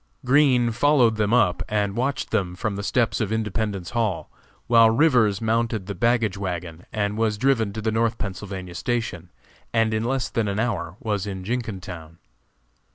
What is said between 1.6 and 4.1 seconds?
and watched them from the steps of Independence